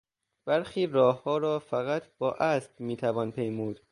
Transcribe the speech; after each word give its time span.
برخی 0.45 0.87
راهها 0.87 1.37
را 1.37 1.59
فقط 1.59 2.03
با 2.17 2.31
اسب 2.33 2.79
میتوان 2.79 3.31
پیمود. 3.31 3.81